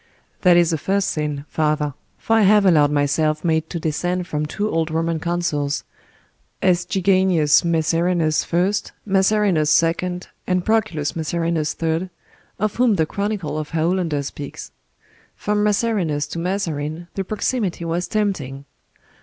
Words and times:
"That 0.41 0.57
is 0.57 0.73
a 0.73 0.79
first 0.79 1.09
sin, 1.09 1.45
father; 1.47 1.93
for 2.17 2.35
I 2.37 2.41
have 2.41 2.65
allowed 2.65 2.89
myself 2.89 3.45
made 3.45 3.69
to 3.69 3.79
descend 3.79 4.25
from 4.25 4.47
two 4.47 4.67
old 4.67 4.89
Roman 4.89 5.19
consuls, 5.19 5.83
S. 6.63 6.85
Geganius 6.85 7.63
Macerinus 7.63 8.43
1st, 8.43 8.93
Macerinus 9.05 9.79
2d, 9.79 10.25
and 10.47 10.65
Proculus 10.65 11.15
Macerinus 11.15 11.75
3d, 11.75 12.09
of 12.57 12.77
whom 12.77 12.95
the 12.95 13.05
Chronicle 13.05 13.59
of 13.59 13.73
Haolander 13.73 14.23
speaks. 14.25 14.71
From 15.35 15.63
Macerinus 15.63 16.25
to 16.31 16.39
Mazarin 16.39 17.07
the 17.13 17.23
proximity 17.23 17.85
was 17.85 18.07
tempting. 18.07 18.65